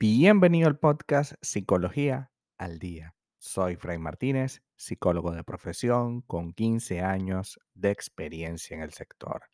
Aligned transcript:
Bienvenido 0.00 0.68
al 0.68 0.78
podcast 0.78 1.32
Psicología 1.42 2.30
al 2.56 2.78
Día. 2.78 3.16
Soy 3.38 3.74
Fray 3.74 3.98
Martínez, 3.98 4.62
psicólogo 4.76 5.32
de 5.32 5.42
profesión 5.42 6.20
con 6.20 6.52
15 6.52 7.00
años 7.00 7.58
de 7.74 7.90
experiencia 7.90 8.76
en 8.76 8.84
el 8.84 8.92
sector. 8.92 9.46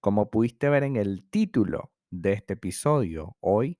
Como 0.00 0.28
pudiste 0.28 0.68
ver 0.70 0.82
en 0.82 0.96
el 0.96 1.30
título 1.30 1.92
de 2.10 2.32
este 2.32 2.54
episodio, 2.54 3.36
hoy 3.38 3.78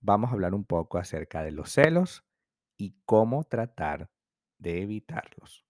vamos 0.00 0.30
a 0.30 0.32
hablar 0.32 0.54
un 0.54 0.64
poco 0.64 0.96
acerca 0.96 1.42
de 1.42 1.52
los 1.52 1.70
celos 1.70 2.24
y 2.78 2.96
cómo 3.04 3.44
tratar 3.44 4.08
de 4.56 4.80
evitarlos. 4.80 5.66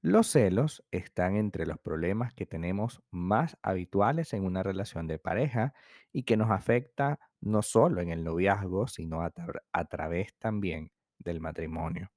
Los 0.00 0.28
celos 0.28 0.84
están 0.92 1.34
entre 1.34 1.66
los 1.66 1.80
problemas 1.80 2.32
que 2.32 2.46
tenemos 2.46 3.02
más 3.10 3.58
habituales 3.62 4.32
en 4.32 4.44
una 4.44 4.62
relación 4.62 5.08
de 5.08 5.18
pareja 5.18 5.74
y 6.12 6.22
que 6.22 6.36
nos 6.36 6.52
afecta 6.52 7.18
no 7.46 7.62
solo 7.62 8.00
en 8.02 8.10
el 8.10 8.24
noviazgo, 8.24 8.88
sino 8.88 9.22
a, 9.22 9.32
a 9.72 9.84
través 9.86 10.34
también 10.38 10.92
del 11.18 11.40
matrimonio. 11.40 12.10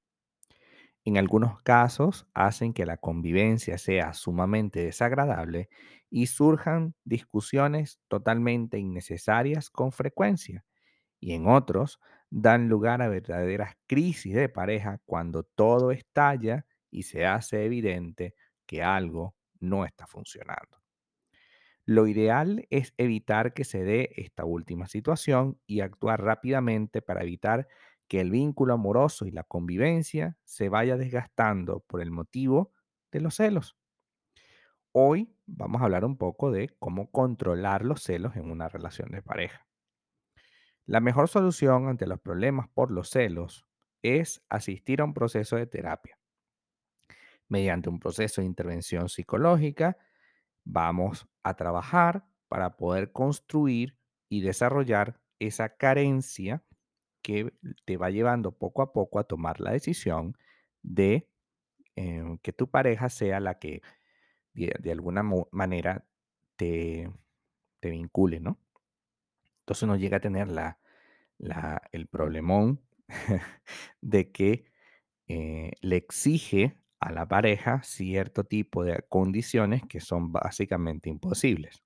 En 1.04 1.16
algunos 1.16 1.60
casos 1.62 2.26
hacen 2.34 2.72
que 2.74 2.86
la 2.86 2.98
convivencia 2.98 3.78
sea 3.78 4.12
sumamente 4.12 4.80
desagradable 4.84 5.68
y 6.10 6.26
surjan 6.26 6.94
discusiones 7.04 8.00
totalmente 8.08 8.78
innecesarias 8.78 9.70
con 9.70 9.92
frecuencia 9.92 10.64
y 11.20 11.34
en 11.34 11.48
otros 11.48 12.00
dan 12.30 12.68
lugar 12.68 13.02
a 13.02 13.08
verdaderas 13.08 13.76
crisis 13.86 14.34
de 14.34 14.48
pareja 14.48 15.00
cuando 15.06 15.44
todo 15.44 15.92
estalla 15.92 16.66
y 16.90 17.04
se 17.04 17.26
hace 17.26 17.64
evidente 17.66 18.34
que 18.66 18.82
algo 18.82 19.36
no 19.60 19.84
está 19.86 20.06
funcionando. 20.06 20.78
Lo 21.86 22.06
ideal 22.06 22.66
es 22.70 22.94
evitar 22.98 23.52
que 23.54 23.64
se 23.64 23.82
dé 23.84 24.10
esta 24.16 24.44
última 24.44 24.86
situación 24.86 25.60
y 25.66 25.80
actuar 25.80 26.22
rápidamente 26.22 27.02
para 27.02 27.22
evitar 27.22 27.68
que 28.08 28.20
el 28.20 28.30
vínculo 28.30 28.74
amoroso 28.74 29.26
y 29.26 29.30
la 29.30 29.44
convivencia 29.44 30.36
se 30.44 30.68
vaya 30.68 30.96
desgastando 30.96 31.80
por 31.80 32.00
el 32.02 32.10
motivo 32.10 32.72
de 33.12 33.20
los 33.20 33.36
celos. 33.36 33.76
Hoy 34.92 35.36
vamos 35.46 35.82
a 35.82 35.86
hablar 35.86 36.04
un 36.04 36.16
poco 36.16 36.52
de 36.52 36.68
cómo 36.78 37.10
controlar 37.10 37.84
los 37.84 38.02
celos 38.04 38.36
en 38.36 38.48
una 38.52 38.68
relación 38.68 39.10
de 39.10 39.20
pareja. 39.20 39.66
La 40.84 41.00
mejor 41.00 41.28
solución 41.28 41.88
ante 41.88 42.06
los 42.06 42.20
problemas 42.20 42.68
por 42.68 42.90
los 42.90 43.08
celos 43.08 43.64
es 44.02 44.44
asistir 44.50 45.00
a 45.00 45.04
un 45.04 45.14
proceso 45.14 45.56
de 45.56 45.66
terapia. 45.66 46.18
Mediante 47.48 47.88
un 47.88 47.98
proceso 48.00 48.40
de 48.40 48.46
intervención 48.46 49.08
psicológica, 49.08 49.96
vamos 50.64 51.28
a 51.42 51.54
trabajar 51.56 52.26
para 52.48 52.76
poder 52.76 53.12
construir 53.12 53.98
y 54.28 54.40
desarrollar 54.42 55.20
esa 55.38 55.76
carencia 55.76 56.62
que 57.22 57.52
te 57.86 57.96
va 57.96 58.10
llevando 58.10 58.52
poco 58.52 58.82
a 58.82 58.92
poco 58.92 59.18
a 59.18 59.24
tomar 59.24 59.60
la 59.60 59.72
decisión 59.72 60.36
de 60.82 61.28
eh, 61.96 62.24
que 62.42 62.52
tu 62.52 62.70
pareja 62.70 63.08
sea 63.10 63.40
la 63.40 63.58
que 63.58 63.82
de, 64.54 64.92
alguna 64.92 65.22
manera 65.52 66.06
te, 66.56 67.10
te 67.80 67.90
vincule, 67.90 68.40
¿no? 68.40 68.58
Entonces 69.62 69.82
uno 69.84 69.96
llega 69.96 70.18
a 70.18 70.20
tener 70.20 70.48
la, 70.48 70.78
la- 71.38 71.82
el 71.92 72.06
problemón 72.08 72.82
de 74.00 74.32
que 74.32 74.64
eh, 75.28 75.72
le 75.82 75.96
exige 75.96 76.78
a 77.00 77.12
la 77.12 77.26
pareja 77.28 77.82
cierto 77.82 78.44
tipo 78.44 78.84
de 78.84 79.04
condiciones 79.08 79.82
que 79.88 80.00
son 80.00 80.32
básicamente 80.32 81.10
imposibles. 81.10 81.82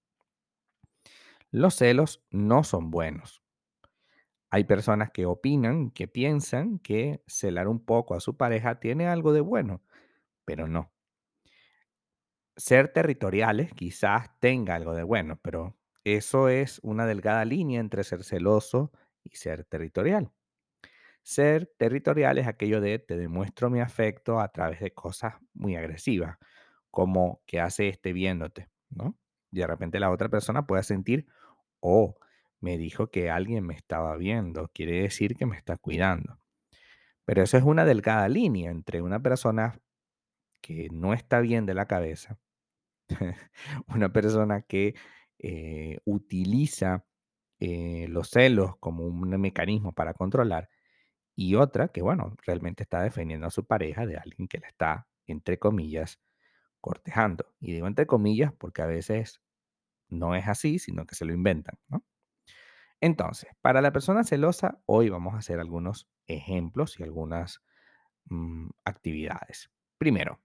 Los 1.50 1.76
celos 1.76 2.22
no 2.30 2.64
son 2.64 2.90
buenos. 2.90 3.42
Hay 4.50 4.64
personas 4.64 5.10
que 5.10 5.26
opinan, 5.26 5.90
que 5.90 6.08
piensan 6.08 6.78
que 6.78 7.22
celar 7.26 7.68
un 7.68 7.84
poco 7.84 8.14
a 8.14 8.20
su 8.20 8.36
pareja 8.38 8.80
tiene 8.80 9.06
algo 9.06 9.32
de 9.34 9.40
bueno, 9.42 9.82
pero 10.44 10.68
no. 10.68 10.92
Ser 12.56 12.92
territoriales 12.92 13.72
quizás 13.74 14.28
tenga 14.40 14.74
algo 14.74 14.94
de 14.94 15.02
bueno, 15.04 15.38
pero 15.42 15.76
eso 16.04 16.48
es 16.48 16.80
una 16.82 17.06
delgada 17.06 17.44
línea 17.44 17.80
entre 17.80 18.02
ser 18.04 18.24
celoso 18.24 18.92
y 19.24 19.36
ser 19.36 19.64
territorial. 19.64 20.30
Ser 21.24 21.72
territorial 21.78 22.36
es 22.36 22.46
aquello 22.46 22.82
de 22.82 22.98
te 22.98 23.16
demuestro 23.16 23.70
mi 23.70 23.80
afecto 23.80 24.40
a 24.40 24.48
través 24.52 24.80
de 24.80 24.92
cosas 24.92 25.34
muy 25.54 25.74
agresivas, 25.74 26.36
como 26.90 27.40
que 27.46 27.60
hace 27.60 27.88
este 27.88 28.12
viéndote, 28.12 28.68
¿no? 28.90 29.16
Y 29.50 29.60
de 29.60 29.66
repente 29.66 29.98
la 30.00 30.10
otra 30.10 30.28
persona 30.28 30.66
puede 30.66 30.82
sentir, 30.82 31.26
oh, 31.80 32.16
me 32.60 32.76
dijo 32.76 33.10
que 33.10 33.30
alguien 33.30 33.64
me 33.66 33.74
estaba 33.74 34.16
viendo, 34.16 34.68
quiere 34.74 35.00
decir 35.00 35.34
que 35.34 35.46
me 35.46 35.56
está 35.56 35.78
cuidando. 35.78 36.38
Pero 37.24 37.42
eso 37.42 37.56
es 37.56 37.64
una 37.64 37.86
delgada 37.86 38.28
línea 38.28 38.70
entre 38.70 39.00
una 39.00 39.20
persona 39.20 39.80
que 40.60 40.88
no 40.92 41.14
está 41.14 41.40
bien 41.40 41.64
de 41.64 41.74
la 41.74 41.86
cabeza, 41.86 42.38
una 43.88 44.12
persona 44.12 44.60
que 44.62 44.94
eh, 45.38 46.00
utiliza 46.04 47.06
eh, 47.60 48.08
los 48.10 48.28
celos 48.28 48.76
como 48.78 49.06
un 49.06 49.40
mecanismo 49.40 49.92
para 49.92 50.12
controlar 50.12 50.68
y 51.36 51.56
otra 51.56 51.88
que, 51.88 52.02
bueno, 52.02 52.36
realmente 52.46 52.82
está 52.84 53.02
defendiendo 53.02 53.46
a 53.46 53.50
su 53.50 53.66
pareja 53.66 54.06
de 54.06 54.16
alguien 54.16 54.48
que 54.48 54.58
la 54.58 54.68
está, 54.68 55.08
entre 55.26 55.58
comillas, 55.58 56.20
cortejando. 56.80 57.46
Y 57.60 57.72
digo 57.72 57.86
entre 57.86 58.06
comillas 58.06 58.52
porque 58.52 58.82
a 58.82 58.86
veces 58.86 59.40
no 60.08 60.34
es 60.34 60.46
así, 60.48 60.78
sino 60.78 61.06
que 61.06 61.14
se 61.14 61.24
lo 61.24 61.32
inventan, 61.32 61.78
¿no? 61.88 62.04
Entonces, 63.00 63.50
para 63.60 63.82
la 63.82 63.92
persona 63.92 64.24
celosa, 64.24 64.80
hoy 64.86 65.10
vamos 65.10 65.34
a 65.34 65.38
hacer 65.38 65.60
algunos 65.60 66.08
ejemplos 66.26 66.98
y 66.98 67.02
algunas 67.02 67.62
mm, 68.26 68.68
actividades. 68.84 69.70
Primero, 69.98 70.40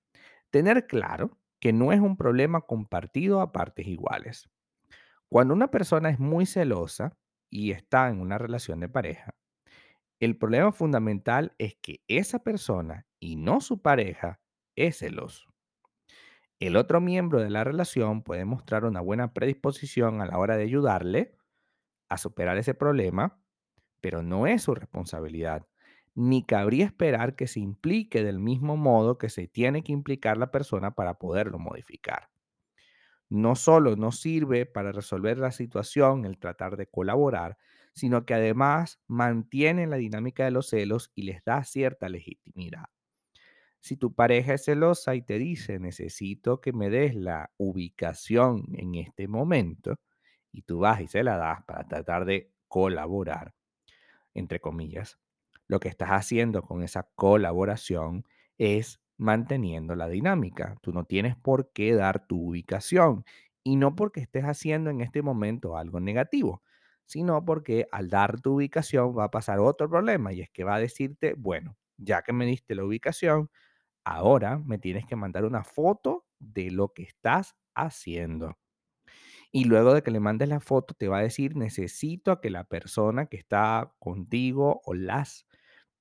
tener 0.50 0.88
claro 0.88 1.38
que 1.60 1.74
no 1.74 1.94
es 1.94 2.00
un 2.00 2.18
problema 2.18 2.62
compartido 2.62 3.42
a 3.42 3.52
partes 3.52 3.88
iguales. 3.88 4.50
Cuando 5.30 5.54
una 5.54 5.70
persona 5.70 6.10
es 6.10 6.20
muy 6.20 6.46
celosa 6.46 7.18
y 7.50 7.72
está 7.72 8.10
en 8.10 8.20
una 8.20 8.38
relación 8.38 8.80
de 8.80 8.90
pareja, 8.90 9.36
el 10.20 10.38
problema 10.38 10.72
fundamental 10.72 11.54
es 11.58 11.76
que 11.82 12.04
esa 12.08 12.40
persona 12.40 13.08
y 13.20 13.36
no 13.36 13.62
su 13.62 13.82
pareja 13.82 14.42
es 14.76 14.98
celoso. 15.00 15.54
El 16.60 16.76
otro 16.76 17.00
miembro 17.02 17.40
de 17.40 17.50
la 17.50 17.64
relación 17.64 18.22
puede 18.22 18.46
mostrar 18.46 18.86
una 18.86 19.02
buena 19.02 19.34
predisposición 19.34 20.22
a 20.22 20.26
la 20.26 20.38
hora 20.38 20.58
de 20.58 20.64
ayudarle 20.64 21.38
a 22.10 22.18
superar 22.18 22.58
ese 22.58 22.74
problema, 22.74 23.42
pero 24.02 24.24
no 24.24 24.48
es 24.48 24.64
su 24.64 24.76
responsabilidad, 24.76 25.68
ni 26.16 26.46
cabría 26.46 26.86
esperar 26.86 27.36
que 27.36 27.48
se 27.48 27.60
implique 27.62 28.24
del 28.24 28.40
mismo 28.40 28.78
modo 28.78 29.18
que 29.18 29.30
se 29.30 29.48
tiene 29.48 29.84
que 29.84 29.94
implicar 29.94 30.38
la 30.38 30.52
persona 30.52 30.96
para 30.96 31.16
poderlo 31.20 31.60
modificar. 31.60 32.30
No 33.30 33.56
solo 33.56 33.96
no 33.96 34.12
sirve 34.12 34.66
para 34.66 34.92
resolver 34.92 35.38
la 35.38 35.52
situación 35.52 36.26
el 36.26 36.40
tratar 36.40 36.78
de 36.78 36.88
colaborar, 36.88 37.58
sino 37.94 38.26
que 38.26 38.34
además 38.34 39.00
mantiene 39.08 39.88
la 39.88 39.98
dinámica 39.98 40.46
de 40.46 40.52
los 40.52 40.70
celos 40.70 41.12
y 41.16 41.24
les 41.24 41.44
da 41.44 41.64
cierta 41.64 42.10
legitimidad. 42.10 42.86
Si 43.82 43.96
tu 43.96 44.14
pareja 44.14 44.54
es 44.54 44.66
celosa 44.66 45.16
y 45.16 45.22
te 45.22 45.40
dice, 45.40 45.80
necesito 45.80 46.60
que 46.60 46.74
me 46.74 46.90
des 46.90 47.16
la 47.16 47.52
ubicación 47.58 48.66
en 48.74 48.96
este 48.96 49.28
momento, 49.28 49.96
y 50.52 50.64
tú 50.64 50.80
vas 50.80 51.02
y 51.02 51.08
se 51.08 51.24
la 51.24 51.38
das 51.38 51.64
para 51.66 51.88
tratar 51.88 52.26
de 52.26 52.52
colaborar, 52.68 53.54
entre 54.34 54.60
comillas, 54.60 55.20
lo 55.68 55.80
que 55.80 55.88
estás 55.88 56.10
haciendo 56.10 56.64
con 56.64 56.84
esa 56.84 57.10
colaboración 57.16 58.26
es 58.58 59.00
manteniendo 59.18 59.96
la 59.96 60.08
dinámica. 60.08 60.76
Tú 60.82 60.92
no 60.92 61.06
tienes 61.06 61.36
por 61.36 61.72
qué 61.72 61.94
dar 61.94 62.26
tu 62.26 62.50
ubicación 62.50 63.24
y 63.64 63.76
no 63.76 63.96
porque 63.96 64.22
estés 64.22 64.46
haciendo 64.46 64.90
en 64.90 65.02
este 65.02 65.22
momento 65.22 65.78
algo 65.78 66.00
negativo, 66.00 66.64
sino 67.10 67.44
porque 67.44 67.88
al 67.92 68.08
dar 68.10 68.40
tu 68.40 68.54
ubicación 68.58 69.18
va 69.18 69.24
a 69.26 69.32
pasar 69.32 69.58
otro 69.60 69.90
problema 69.90 70.32
y 70.32 70.42
es 70.42 70.50
que 70.52 70.64
va 70.64 70.76
a 70.76 70.80
decirte, 70.80 71.34
bueno, 71.36 71.76
ya 71.98 72.22
que 72.22 72.34
me 72.34 72.46
diste 72.46 72.76
la 72.76 72.86
ubicación, 72.86 73.50
ahora 74.06 74.60
me 74.60 74.80
tienes 74.80 75.06
que 75.08 75.16
mandar 75.16 75.46
una 75.46 75.64
foto 75.64 76.28
de 76.40 76.72
lo 76.72 76.94
que 76.94 77.04
estás 77.04 77.56
haciendo. 77.76 78.58
Y 79.52 79.66
luego 79.66 79.94
de 79.94 80.04
que 80.04 80.12
le 80.12 80.20
mandes 80.20 80.50
la 80.50 80.60
foto, 80.60 80.94
te 80.94 81.08
va 81.08 81.20
a 81.20 81.24
decir, 81.24 81.56
necesito 81.56 82.32
a 82.32 82.42
que 82.42 82.50
la 82.50 82.66
persona 82.66 83.28
que 83.28 83.38
está 83.38 83.94
contigo 84.00 84.82
o 84.86 84.94
las 84.94 85.48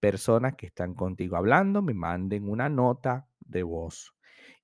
personas 0.00 0.54
que 0.56 0.66
están 0.66 0.94
contigo 0.94 1.36
hablando 1.36 1.82
me 1.82 1.94
manden 1.94 2.48
una 2.48 2.68
nota 2.68 3.28
de 3.40 3.62
voz. 3.62 4.14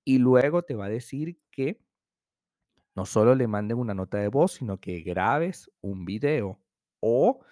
Y 0.05 0.19
luego 0.19 0.63
te 0.63 0.75
va 0.75 0.87
a 0.87 0.91
decir 0.91 1.39
que 1.51 1.81
no 2.95 3.07
solo 3.07 3.35
le 3.35 3.49
manden 3.49 3.79
una 3.79 3.95
nota 3.95 4.19
de 4.19 4.29
voz, 4.29 4.53
sino 4.53 4.79
que 4.79 5.01
grabes 5.01 5.71
un 5.81 6.05
video 6.05 6.61
o 7.01 7.45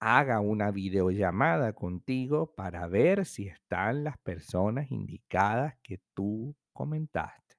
haga 0.00 0.40
una 0.40 0.70
videollamada 0.70 1.72
contigo 1.74 2.54
para 2.54 2.86
ver 2.88 3.26
si 3.26 3.48
están 3.48 4.04
las 4.04 4.18
personas 4.18 4.90
indicadas 4.90 5.74
que 5.82 6.00
tú 6.14 6.56
comentaste. 6.72 7.56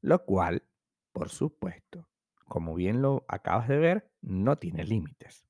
Lo 0.00 0.24
cual, 0.24 0.64
por 1.12 1.28
supuesto, 1.28 2.08
como 2.46 2.74
bien 2.74 3.02
lo 3.02 3.24
acabas 3.28 3.68
de 3.68 3.78
ver, 3.78 4.10
no 4.22 4.56
tiene 4.56 4.84
límites. 4.84 5.46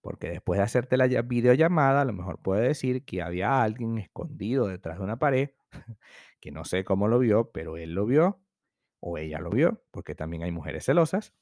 Porque 0.00 0.30
después 0.30 0.58
de 0.58 0.64
hacerte 0.64 0.96
la 0.96 1.06
videollamada, 1.06 2.02
a 2.02 2.04
lo 2.04 2.12
mejor 2.12 2.40
puede 2.40 2.68
decir 2.68 3.04
que 3.04 3.20
había 3.20 3.62
alguien 3.62 3.98
escondido 3.98 4.68
detrás 4.68 4.98
de 4.98 5.04
una 5.04 5.18
pared, 5.18 5.50
que 6.40 6.52
no 6.52 6.64
sé 6.64 6.84
cómo 6.84 7.08
lo 7.08 7.18
vio, 7.18 7.50
pero 7.50 7.76
él 7.76 7.94
lo 7.94 8.06
vio 8.06 8.40
o 9.00 9.18
ella 9.18 9.38
lo 9.40 9.50
vio, 9.50 9.82
porque 9.90 10.14
también 10.14 10.42
hay 10.42 10.52
mujeres 10.52 10.84
celosas. 10.84 11.34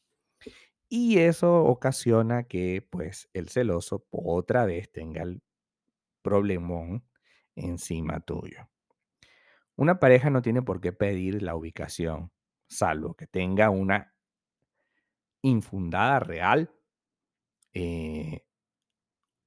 Y 0.88 1.18
eso 1.18 1.64
ocasiona 1.64 2.44
que 2.44 2.86
pues 2.88 3.28
el 3.32 3.48
celoso 3.48 4.06
otra 4.10 4.64
vez 4.66 4.90
tenga 4.92 5.22
el 5.22 5.42
problemón 6.22 7.04
encima 7.56 8.20
tuyo. 8.20 8.68
Una 9.76 9.98
pareja 9.98 10.30
no 10.30 10.42
tiene 10.42 10.62
por 10.62 10.80
qué 10.80 10.92
pedir 10.92 11.42
la 11.42 11.56
ubicación, 11.56 12.32
salvo 12.68 13.14
que 13.14 13.26
tenga 13.26 13.70
una 13.70 14.14
infundada 15.42 16.20
real 16.20 16.70
eh, 17.72 18.44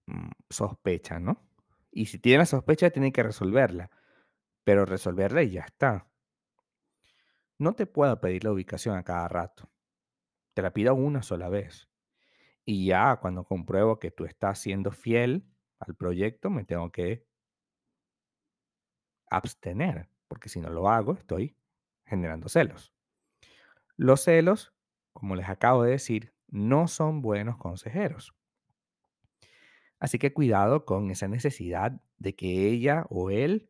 mm, 0.07 0.29
sospecha, 0.50 1.19
¿no? 1.19 1.50
Y 1.91 2.06
si 2.07 2.19
tiene 2.19 2.39
la 2.39 2.45
sospecha, 2.45 2.91
tiene 2.91 3.11
que 3.11 3.23
resolverla, 3.23 3.89
pero 4.63 4.85
resolverla 4.85 5.44
y 5.44 5.51
ya 5.51 5.61
está. 5.61 6.08
No 7.59 7.73
te 7.73 7.85
puedo 7.85 8.19
pedir 8.21 8.44
la 8.45 8.51
ubicación 8.53 8.97
a 8.97 9.03
cada 9.03 9.27
rato, 9.27 9.69
te 10.56 10.61
la 10.61 10.73
pido 10.73 10.95
una 10.95 11.23
sola 11.23 11.50
vez. 11.50 11.89
Y 12.65 12.88
ya 12.88 13.17
cuando 13.17 13.45
compruebo 13.45 14.00
que 14.00 14.11
tú 14.11 14.25
estás 14.25 14.59
siendo 14.59 14.91
fiel 14.91 15.45
al 15.79 15.95
proyecto, 15.95 16.50
me 16.50 16.65
tengo 16.65 16.91
que 16.91 17.27
abstener, 19.31 20.09
porque 20.27 20.50
si 20.50 20.59
no 20.59 20.69
lo 20.69 20.89
hago, 20.89 21.13
estoy 21.13 21.57
generando 22.06 22.50
celos. 22.50 22.94
Los 23.97 24.21
celos, 24.23 24.73
como 25.13 25.35
les 25.35 25.47
acabo 25.47 25.83
de 25.83 25.91
decir, 25.91 26.33
no 26.47 26.88
son 26.88 27.21
buenos 27.21 27.57
consejeros. 27.57 28.33
Así 30.00 30.17
que 30.17 30.33
cuidado 30.33 30.85
con 30.85 31.11
esa 31.11 31.27
necesidad 31.27 32.01
de 32.17 32.35
que 32.35 32.67
ella 32.69 33.06
o 33.09 33.29
él 33.29 33.69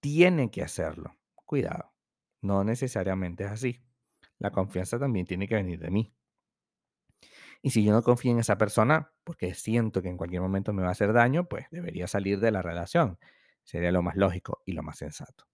tiene 0.00 0.50
que 0.50 0.62
hacerlo. 0.62 1.16
Cuidado, 1.46 1.89
no 2.42 2.64
necesariamente 2.64 3.44
es 3.44 3.50
así. 3.50 3.80
La 4.38 4.50
confianza 4.50 4.98
también 4.98 5.26
tiene 5.26 5.46
que 5.48 5.54
venir 5.54 5.78
de 5.80 5.90
mí. 5.90 6.14
Y 7.62 7.70
si 7.70 7.84
yo 7.84 7.92
no 7.92 8.02
confío 8.02 8.32
en 8.32 8.38
esa 8.38 8.56
persona, 8.56 9.12
porque 9.24 9.54
siento 9.54 10.00
que 10.02 10.08
en 10.08 10.16
cualquier 10.16 10.40
momento 10.40 10.72
me 10.72 10.82
va 10.82 10.88
a 10.88 10.92
hacer 10.92 11.12
daño, 11.12 11.44
pues 11.48 11.66
debería 11.70 12.06
salir 12.06 12.40
de 12.40 12.50
la 12.50 12.62
relación. 12.62 13.18
Sería 13.64 13.92
lo 13.92 14.02
más 14.02 14.16
lógico 14.16 14.62
y 14.64 14.72
lo 14.72 14.82
más 14.82 14.98
sensato. 14.98 15.44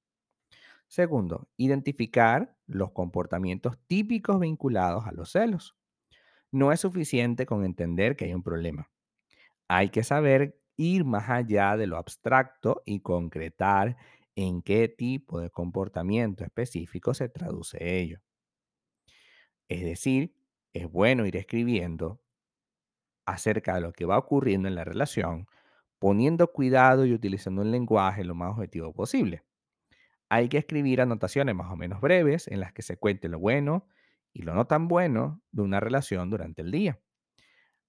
Segundo, 0.88 1.48
identificar 1.56 2.56
los 2.66 2.92
comportamientos 2.92 3.76
típicos 3.88 4.38
vinculados 4.38 5.06
a 5.06 5.12
los 5.12 5.32
celos. 5.32 5.76
No 6.52 6.70
es 6.70 6.80
suficiente 6.80 7.44
con 7.44 7.64
entender 7.64 8.16
que 8.16 8.26
hay 8.26 8.34
un 8.34 8.44
problema. 8.44 8.88
Hay 9.68 9.90
que 9.90 10.04
saber 10.04 10.60
ir 10.76 11.04
más 11.04 11.28
allá 11.28 11.76
de 11.76 11.88
lo 11.88 11.96
abstracto 11.96 12.82
y 12.86 13.00
concretar 13.00 13.96
en 14.36 14.62
qué 14.62 14.88
tipo 14.88 15.40
de 15.40 15.50
comportamiento 15.50 16.44
específico 16.44 17.14
se 17.14 17.28
traduce 17.28 17.78
ello. 18.00 18.20
Es 19.68 19.82
decir, 19.84 20.34
es 20.72 20.90
bueno 20.90 21.24
ir 21.26 21.36
escribiendo 21.36 22.20
acerca 23.26 23.74
de 23.74 23.80
lo 23.80 23.92
que 23.92 24.04
va 24.04 24.18
ocurriendo 24.18 24.68
en 24.68 24.74
la 24.74 24.84
relación, 24.84 25.46
poniendo 25.98 26.52
cuidado 26.52 27.06
y 27.06 27.12
utilizando 27.12 27.62
un 27.62 27.70
lenguaje 27.70 28.24
lo 28.24 28.34
más 28.34 28.52
objetivo 28.52 28.92
posible. 28.92 29.42
Hay 30.28 30.48
que 30.48 30.58
escribir 30.58 31.00
anotaciones 31.00 31.54
más 31.54 31.72
o 31.72 31.76
menos 31.76 32.00
breves 32.00 32.48
en 32.48 32.60
las 32.60 32.72
que 32.72 32.82
se 32.82 32.96
cuente 32.98 33.28
lo 33.28 33.38
bueno 33.38 33.86
y 34.32 34.42
lo 34.42 34.54
no 34.54 34.66
tan 34.66 34.88
bueno 34.88 35.42
de 35.52 35.62
una 35.62 35.80
relación 35.80 36.30
durante 36.30 36.62
el 36.62 36.70
día. 36.70 37.00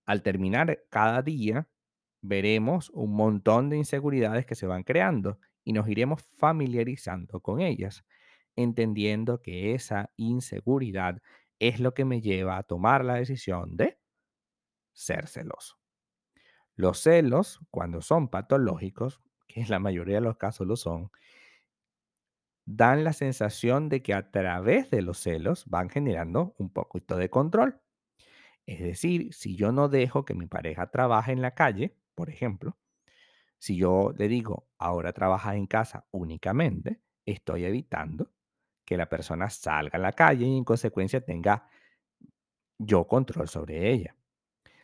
Al 0.06 0.24
terminar 0.24 0.84
cada 0.90 1.22
día, 1.22 1.68
veremos 2.22 2.90
un 2.92 3.14
montón 3.16 3.70
de 3.70 3.78
inseguridades 3.78 4.46
que 4.46 4.56
se 4.56 4.68
van 4.68 4.84
creando 4.84 5.40
y 5.68 5.74
nos 5.74 5.90
iremos 5.90 6.24
familiarizando 6.38 7.42
con 7.42 7.60
ellas, 7.60 8.06
entendiendo 8.56 9.42
que 9.42 9.74
esa 9.74 10.14
inseguridad 10.16 11.22
es 11.60 11.82
lo 11.82 11.94
que 11.94 12.06
me 12.06 12.22
lleva 12.22 12.56
a 12.56 12.64
tomar 12.64 13.04
la 13.04 13.16
decisión 13.16 13.76
de 13.76 14.00
ser 14.94 15.28
celoso. 15.28 15.78
Los 16.78 17.00
celos, 17.00 17.60
cuando 17.70 18.00
son 18.00 18.30
patológicos, 18.30 19.20
que 19.46 19.60
en 19.60 19.70
la 19.70 19.80
mayoría 19.80 20.16
de 20.16 20.22
los 20.22 20.38
casos 20.38 20.66
lo 20.66 20.78
son, 20.78 21.12
dan 22.64 23.04
la 23.04 23.12
sensación 23.12 23.90
de 23.90 24.02
que 24.02 24.14
a 24.14 24.32
través 24.32 24.90
de 24.90 25.02
los 25.02 25.18
celos 25.18 25.66
van 25.68 25.90
generando 25.90 26.56
un 26.60 26.72
poquito 26.72 27.18
de 27.18 27.30
control. 27.30 27.82
Es 28.66 28.80
decir, 28.80 29.34
si 29.34 29.58
yo 29.58 29.74
no 29.74 29.90
dejo 29.90 30.24
que 30.24 30.34
mi 30.34 30.48
pareja 30.48 30.92
trabaje 30.92 31.34
en 31.34 31.42
la 31.42 31.56
calle, 31.56 31.98
por 32.16 32.30
ejemplo, 32.30 32.78
si 33.60 33.78
yo 33.78 34.14
le 34.18 34.28
digo, 34.28 34.70
ahora 34.78 35.14
trabaja 35.14 35.56
en 35.56 35.68
casa 35.68 36.08
únicamente, 36.12 37.02
estoy 37.26 37.66
evitando 37.66 38.32
que 38.86 38.98
la 38.98 39.10
persona 39.10 39.50
salga 39.50 39.98
a 39.98 40.02
la 40.02 40.14
calle 40.14 40.46
y 40.46 40.58
en 40.58 40.64
consecuencia 40.64 41.22
tenga 41.22 41.70
yo 42.78 43.08
control 43.08 43.48
sobre 43.48 43.92
ella. 43.92 44.16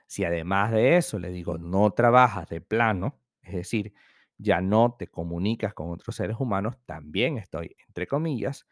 Si 0.08 0.26
además 0.26 0.72
de 0.72 0.98
eso 0.98 1.20
le 1.20 1.32
digo, 1.32 1.58
no 1.58 1.92
trabajas 1.92 2.50
de 2.50 2.62
plano, 2.62 3.22
es 3.42 3.56
decir, 3.56 3.94
ya 4.38 4.62
no 4.62 4.96
te 4.98 5.08
comunicas 5.08 5.74
con 5.74 5.92
otros 5.92 6.16
seres 6.16 6.38
humanos, 6.40 6.78
también 6.86 7.38
estoy, 7.38 7.76
entre 7.88 8.08
comillas, 8.08 8.68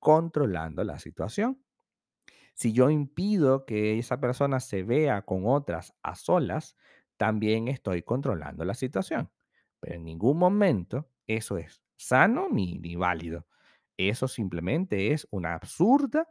controlando 0.00 0.84
la 0.84 0.98
situación. 0.98 1.62
Si 2.54 2.72
yo 2.72 2.90
impido 2.90 3.66
que 3.66 3.98
esa 3.98 4.20
persona 4.20 4.60
se 4.60 4.82
vea 4.82 5.22
con 5.22 5.46
otras 5.46 5.94
a 6.02 6.14
solas, 6.16 6.76
también 7.16 7.68
estoy 7.68 8.02
controlando 8.02 8.64
la 8.64 8.74
situación. 8.74 9.30
Pero 9.80 9.96
en 9.96 10.04
ningún 10.04 10.38
momento 10.38 11.10
eso 11.26 11.58
es 11.58 11.82
sano 11.96 12.48
ni, 12.50 12.78
ni 12.78 12.96
válido. 12.96 13.46
Eso 13.96 14.28
simplemente 14.28 15.12
es 15.12 15.26
una 15.30 15.54
absurda 15.54 16.28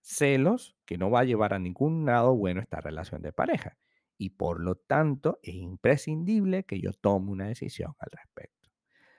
celos 0.00 0.76
que 0.86 0.98
no 0.98 1.10
va 1.10 1.20
a 1.20 1.24
llevar 1.24 1.54
a 1.54 1.58
ningún 1.58 2.06
lado 2.06 2.34
bueno 2.36 2.60
esta 2.60 2.80
relación 2.80 3.22
de 3.22 3.32
pareja. 3.32 3.78
Y 4.18 4.30
por 4.30 4.60
lo 4.60 4.74
tanto 4.76 5.38
es 5.42 5.54
imprescindible 5.54 6.64
que 6.64 6.80
yo 6.80 6.92
tome 6.92 7.30
una 7.30 7.48
decisión 7.48 7.94
al 7.98 8.10
respecto. 8.12 8.68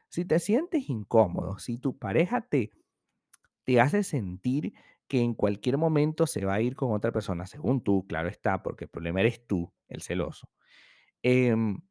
Si 0.09 0.25
te 0.25 0.39
sientes 0.39 0.89
incómodo, 0.89 1.59
si 1.59 1.77
tu 1.77 1.97
pareja 1.97 2.41
te, 2.41 2.71
te 3.63 3.79
hace 3.79 4.03
sentir 4.03 4.73
que 5.07 5.21
en 5.21 5.33
cualquier 5.33 5.77
momento 5.77 6.27
se 6.27 6.45
va 6.45 6.55
a 6.55 6.61
ir 6.61 6.75
con 6.75 6.93
otra 6.93 7.11
persona, 7.11 7.47
según 7.47 7.83
tú, 7.83 8.05
claro 8.07 8.29
está, 8.29 8.61
porque 8.63 8.85
el 8.85 8.89
problema 8.91 9.21
eres 9.21 9.45
tú, 9.47 9.73
el 9.87 10.01
celoso, 10.01 10.49
em, 11.23 11.81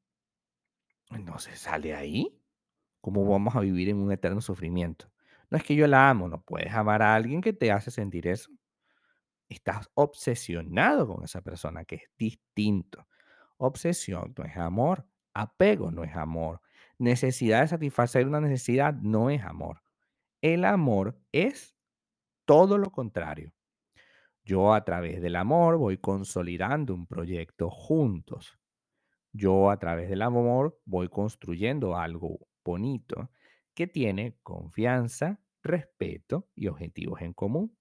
no 1.17 1.38
se 1.38 1.57
sale 1.57 1.95
ahí. 1.95 2.38
¿Cómo 3.00 3.25
vamos 3.27 3.55
a 3.57 3.61
vivir 3.61 3.88
en 3.88 3.99
un 3.99 4.12
eterno 4.12 4.41
sufrimiento? 4.41 5.11
No 5.50 5.57
es 5.57 5.65
que 5.65 5.75
yo 5.75 5.87
la 5.87 6.11
amo, 6.11 6.29
no 6.29 6.43
puedes 6.43 6.73
amar 6.73 7.03
a 7.03 7.15
alguien 7.15 7.41
que 7.41 7.53
te 7.53 7.73
hace 7.73 7.91
sentir 7.91 8.27
eso. 8.27 8.50
Estás 9.49 9.88
obsesionado 9.95 11.07
con 11.07 11.25
esa 11.25 11.41
persona, 11.41 11.85
que 11.85 11.97
es 11.97 12.03
distinto. 12.19 13.07
Obsesión 13.57 14.35
no 14.37 14.45
es 14.45 14.57
amor. 14.57 15.07
Apego 15.33 15.91
no 15.91 16.05
es 16.05 16.15
amor. 16.17 16.61
Necesidad 16.99 17.62
de 17.62 17.69
satisfacer 17.69 18.27
una 18.27 18.41
necesidad 18.41 18.93
no 18.95 19.31
es 19.31 19.43
amor. 19.43 19.83
El 20.43 20.65
amor 20.65 21.19
es 21.33 21.77
todo 22.45 22.77
lo 22.77 22.91
contrario. 22.91 23.53
Yo 24.45 24.75
a 24.75 24.85
través 24.85 25.21
del 25.21 25.37
amor 25.37 25.77
voy 25.77 25.99
consolidando 25.99 26.95
un 26.95 27.07
proyecto 27.07 27.71
juntos. 27.71 28.58
Yo 29.33 29.71
a 29.71 29.79
través 29.79 30.09
del 30.09 30.23
amor 30.23 30.81
voy 30.85 31.09
construyendo 31.09 31.97
algo 31.97 32.49
bonito 32.65 33.31
que 33.75 33.87
tiene 33.87 34.37
confianza, 34.43 35.41
respeto 35.63 36.49
y 36.55 36.69
objetivos 36.69 37.23
en 37.23 37.33
común. 37.33 37.77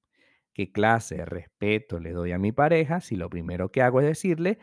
¿Qué 0.54 0.72
clase 0.72 1.18
de 1.18 1.26
respeto 1.26 2.00
le 2.00 2.12
doy 2.12 2.32
a 2.34 2.40
mi 2.40 2.52
pareja 2.52 3.02
si 3.02 3.16
lo 3.16 3.30
primero 3.30 3.72
que 3.72 3.82
hago 3.82 4.02
es 4.02 4.08
decirle, 4.08 4.60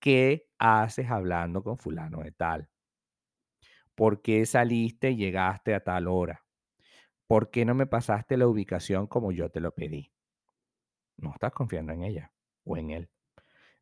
¿qué 0.00 0.48
haces 0.58 1.10
hablando 1.10 1.62
con 1.62 1.78
fulano 1.78 2.22
de 2.22 2.32
tal? 2.32 2.70
¿Por 3.94 4.22
qué 4.22 4.46
saliste 4.46 5.10
y 5.10 5.16
llegaste 5.16 5.74
a 5.74 5.80
tal 5.84 6.06
hora? 6.08 6.42
¿Por 7.26 7.50
qué 7.50 7.64
no 7.64 7.74
me 7.74 7.86
pasaste 7.86 8.36
la 8.36 8.46
ubicación 8.48 9.06
como 9.06 9.32
yo 9.32 9.50
te 9.50 9.60
lo 9.60 9.72
pedí? 9.74 10.12
No 11.18 11.32
estás 11.32 11.52
confiando 11.52 11.92
en 11.92 12.02
ella 12.02 12.32
o 12.64 12.76
en 12.76 12.90
él. 12.90 13.10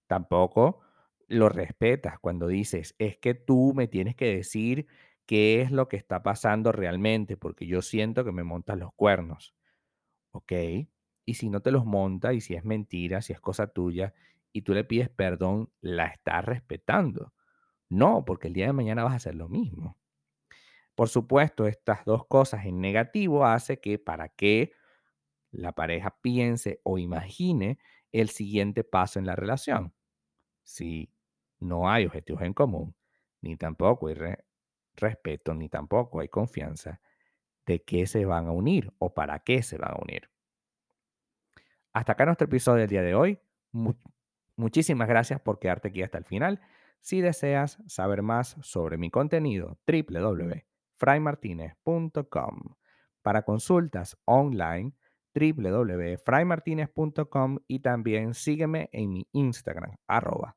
Tampoco 0.07 0.83
lo 1.29 1.49
respetas 1.49 2.19
cuando 2.21 2.47
dices, 2.47 2.95
es 2.99 3.17
que 3.19 3.35
tú 3.35 3.73
me 3.75 3.89
tienes 3.89 4.15
que 4.17 4.35
decir 4.37 4.87
qué 5.27 5.61
es 5.63 5.71
lo 5.73 5.89
que 5.89 5.97
está 5.97 6.23
pasando 6.23 6.73
realmente, 6.73 7.37
porque 7.37 7.67
yo 7.67 7.83
siento 7.83 8.25
que 8.25 8.33
me 8.33 8.45
montas 8.45 8.79
los 8.79 8.93
cuernos. 8.95 9.55
¿Ok? 10.33 10.53
Y 11.25 11.35
si 11.35 11.51
no 11.51 11.61
te 11.61 11.73
los 11.73 11.85
monta 11.85 12.33
y 12.33 12.41
si 12.41 12.55
es 12.55 12.65
mentira, 12.65 13.23
si 13.23 13.33
es 13.33 13.41
cosa 13.41 13.67
tuya 13.69 14.15
y 14.53 14.63
tú 14.63 14.75
le 14.75 14.85
pides 14.85 15.09
perdón, 15.11 15.71
la 15.81 16.07
estás 16.07 16.45
respetando. 16.45 17.35
No, 17.89 18.25
porque 18.25 18.49
el 18.49 18.55
día 18.55 18.67
de 18.67 18.73
mañana 18.73 19.05
vas 19.05 19.13
a 19.15 19.17
hacer 19.17 19.35
lo 19.35 19.49
mismo. 19.49 19.99
Por 20.95 21.09
supuesto, 21.09 21.67
estas 21.67 22.05
dos 22.05 22.27
cosas 22.27 22.65
en 22.67 22.81
negativo 22.81 23.45
hace 23.45 23.81
que 23.81 23.99
para 23.99 24.31
que 24.31 24.73
la 25.51 25.73
pareja 25.73 26.17
piense 26.23 26.81
o 26.85 26.99
imagine 26.99 27.79
el 28.13 28.31
siguiente 28.31 28.85
paso 28.85 29.19
en 29.19 29.27
la 29.27 29.37
relación. 29.37 29.95
Si 30.65 31.11
no 31.61 31.89
hay 31.91 32.07
objetivos 32.07 32.43
en 32.43 32.53
común, 32.55 32.95
ni 33.41 33.57
tampoco 33.57 34.09
hay 34.09 34.15
re- 34.15 34.45
respeto, 34.97 35.55
ni 35.55 35.69
tampoco 35.69 36.21
hay 36.21 36.29
confianza 36.29 37.01
de 37.67 37.83
qué 37.83 38.07
se 38.07 38.25
van 38.25 38.47
a 38.47 38.53
unir 38.53 38.93
o 38.99 39.13
para 39.15 39.39
qué 39.41 39.63
se 39.63 39.77
van 39.79 39.93
a 39.93 39.99
unir. 40.01 40.31
Hasta 41.93 42.13
acá 42.13 42.25
nuestro 42.27 42.47
episodio 42.47 42.81
del 42.81 42.89
día 42.91 43.03
de 43.03 43.15
hoy. 43.15 43.39
Mu- 43.73 43.95
muchísimas 44.57 45.09
gracias 45.09 45.41
por 45.41 45.59
quedarte 45.59 45.89
aquí 45.89 46.03
hasta 46.03 46.19
el 46.19 46.25
final. 46.25 46.61
Si 47.01 47.21
deseas 47.21 47.79
saber 47.87 48.23
más 48.23 48.57
sobre 48.61 48.97
mi 48.99 49.11
contenido, 49.11 49.79
www.fraymartinez.com. 49.87 52.75
Para 53.23 53.43
consultas 53.43 54.17
online, 54.25 54.93
www.fraymartinez.com 55.35 57.59
y 57.67 57.81
también 57.81 58.35
sígueme 58.35 58.89
en 58.93 59.13
mi 59.13 59.27
Instagram, 59.33 59.97
arroba 60.07 60.57